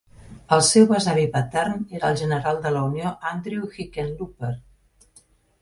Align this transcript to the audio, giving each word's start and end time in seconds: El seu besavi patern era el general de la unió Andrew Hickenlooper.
El 0.55 0.61
seu 0.67 0.85
besavi 0.91 1.25
patern 1.35 1.75
era 1.99 2.09
el 2.11 2.17
general 2.23 2.59
de 2.65 2.71
la 2.79 2.83
unió 2.89 3.13
Andrew 3.33 3.69
Hickenlooper. 3.77 4.55